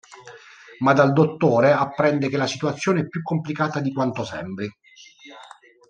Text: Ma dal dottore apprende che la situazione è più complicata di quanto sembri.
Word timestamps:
Ma 0.79 0.93
dal 0.93 1.13
dottore 1.13 1.73
apprende 1.73 2.27
che 2.27 2.37
la 2.37 2.47
situazione 2.47 3.01
è 3.01 3.07
più 3.07 3.21
complicata 3.21 3.79
di 3.79 3.93
quanto 3.93 4.23
sembri. 4.25 4.67